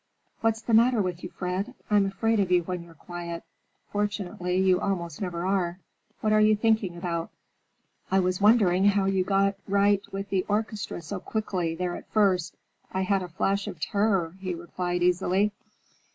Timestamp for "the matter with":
0.63-1.21